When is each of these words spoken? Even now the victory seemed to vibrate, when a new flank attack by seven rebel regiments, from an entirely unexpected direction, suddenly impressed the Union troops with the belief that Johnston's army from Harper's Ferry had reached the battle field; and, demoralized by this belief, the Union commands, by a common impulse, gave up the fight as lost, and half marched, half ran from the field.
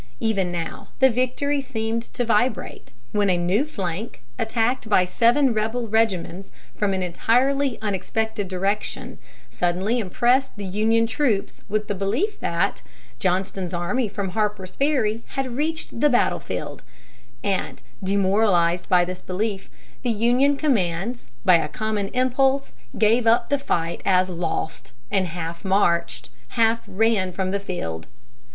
Even 0.19 0.51
now 0.51 0.87
the 0.97 1.11
victory 1.11 1.61
seemed 1.61 2.01
to 2.15 2.25
vibrate, 2.25 2.91
when 3.11 3.29
a 3.29 3.37
new 3.37 3.63
flank 3.63 4.21
attack 4.39 4.83
by 4.89 5.05
seven 5.05 5.53
rebel 5.53 5.87
regiments, 5.87 6.49
from 6.75 6.91
an 6.95 7.03
entirely 7.03 7.77
unexpected 7.83 8.47
direction, 8.47 9.19
suddenly 9.51 9.99
impressed 9.99 10.55
the 10.57 10.65
Union 10.65 11.05
troops 11.05 11.61
with 11.69 11.87
the 11.87 11.93
belief 11.93 12.39
that 12.39 12.81
Johnston's 13.19 13.75
army 13.75 14.07
from 14.09 14.29
Harper's 14.29 14.75
Ferry 14.75 15.21
had 15.35 15.55
reached 15.55 15.99
the 15.99 16.09
battle 16.09 16.39
field; 16.39 16.81
and, 17.43 17.83
demoralized 18.03 18.89
by 18.89 19.05
this 19.05 19.21
belief, 19.21 19.69
the 20.01 20.09
Union 20.09 20.57
commands, 20.57 21.27
by 21.45 21.57
a 21.57 21.67
common 21.67 22.07
impulse, 22.07 22.73
gave 22.97 23.27
up 23.27 23.49
the 23.49 23.59
fight 23.59 24.01
as 24.03 24.29
lost, 24.29 24.93
and 25.11 25.27
half 25.27 25.63
marched, 25.63 26.29
half 26.57 26.81
ran 26.87 27.31
from 27.31 27.51
the 27.51 27.59
field. 27.59 28.07